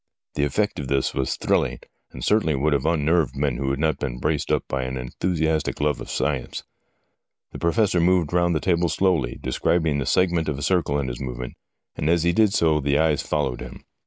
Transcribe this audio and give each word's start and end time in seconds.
The 0.33 0.43
effect 0.45 0.79
of 0.79 0.87
this 0.87 1.13
was 1.13 1.35
thrilling, 1.35 1.77
and 2.09 2.25
certainly 2.25 2.55
would 2.55 2.73
have 2.73 2.87
unnerved 2.87 3.35
men 3.35 3.57
who 3.57 3.69
had 3.69 3.77
not 3.77 3.99
been 3.99 4.17
braced 4.17 4.51
up 4.51 4.67
by 4.67 4.81
an 4.81 4.97
enthusiastic 4.97 5.79
love 5.79 5.99
for 5.99 6.05
science. 6.05 6.63
The 7.51 7.59
Professor 7.59 8.01
moved 8.01 8.33
round 8.33 8.55
the 8.55 8.59
table 8.61 8.89
slowly, 8.89 9.37
describing 9.43 9.99
the 9.99 10.07
segment 10.07 10.49
of 10.49 10.57
a 10.57 10.63
circle 10.63 10.97
in 10.97 11.07
his 11.07 11.21
movement, 11.21 11.53
and 11.95 12.09
as 12.09 12.23
he 12.23 12.31
did 12.33 12.51
so 12.51 12.79
the 12.79 12.97
eyes 12.97 13.21
followed 13.21 13.61
him. 13.61 13.83